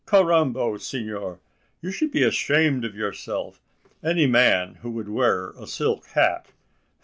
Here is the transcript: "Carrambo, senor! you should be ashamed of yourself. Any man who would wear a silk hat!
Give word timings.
"Carrambo, 0.07 0.79
senor! 0.81 1.39
you 1.79 1.91
should 1.91 2.09
be 2.09 2.23
ashamed 2.23 2.83
of 2.85 2.95
yourself. 2.95 3.61
Any 4.03 4.25
man 4.25 4.79
who 4.81 4.89
would 4.89 5.09
wear 5.09 5.51
a 5.51 5.67
silk 5.67 6.07
hat! 6.15 6.47